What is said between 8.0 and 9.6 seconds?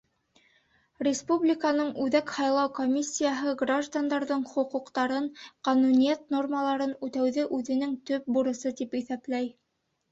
төп бурысы тип иҫәпләй.